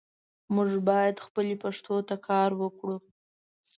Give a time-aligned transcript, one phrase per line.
[0.87, 2.95] باید مونږ خپلې پښتو ته کار وکړو.